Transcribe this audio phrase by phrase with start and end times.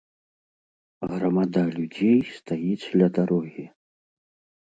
[1.11, 3.67] Грамада людзей стаіць ля дарогі.